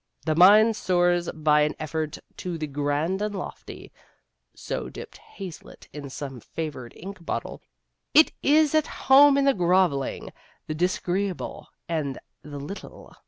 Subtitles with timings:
[0.25, 3.91] "The mind soars by an effort to the grand and lofty"
[4.55, 7.61] (so dipped Hazlitt in some favored ink bottle)
[8.11, 10.33] "it is at home in the groveling,
[10.65, 13.15] the disagreeable, and the little."